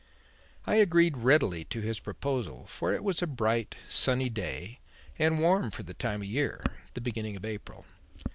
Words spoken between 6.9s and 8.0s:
the beginning of April.